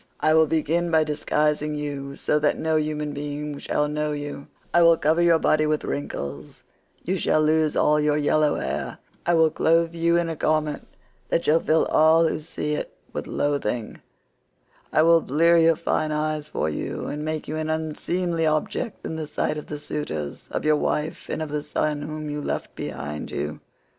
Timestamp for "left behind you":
22.41-23.59